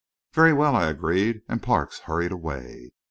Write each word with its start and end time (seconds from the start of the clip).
"Very 0.33 0.51
well," 0.51 0.75
I 0.75 0.87
agreed, 0.89 1.43
and 1.47 1.61
Parks 1.61 1.99
hurried 1.99 2.31
away. 2.31 2.89